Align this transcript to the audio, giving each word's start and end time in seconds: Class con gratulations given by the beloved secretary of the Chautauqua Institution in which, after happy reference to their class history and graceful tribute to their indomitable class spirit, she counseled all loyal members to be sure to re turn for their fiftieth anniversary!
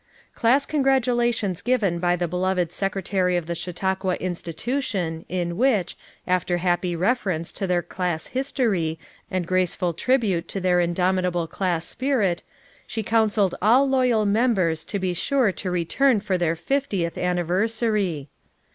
Class 0.33 0.65
con 0.65 0.81
gratulations 0.81 1.61
given 1.61 1.99
by 1.99 2.15
the 2.15 2.27
beloved 2.27 2.71
secretary 2.71 3.37
of 3.37 3.45
the 3.45 3.53
Chautauqua 3.53 4.15
Institution 4.15 5.25
in 5.29 5.57
which, 5.57 5.95
after 6.25 6.57
happy 6.57 6.95
reference 6.95 7.51
to 7.51 7.67
their 7.67 7.83
class 7.83 8.25
history 8.25 8.97
and 9.29 9.45
graceful 9.45 9.93
tribute 9.93 10.47
to 10.47 10.59
their 10.59 10.79
indomitable 10.79 11.45
class 11.45 11.85
spirit, 11.85 12.41
she 12.87 13.03
counseled 13.03 13.53
all 13.61 13.87
loyal 13.87 14.25
members 14.25 14.83
to 14.85 14.97
be 14.97 15.13
sure 15.13 15.51
to 15.51 15.69
re 15.69 15.85
turn 15.85 16.19
for 16.19 16.35
their 16.35 16.55
fiftieth 16.55 17.15
anniversary! 17.15 18.27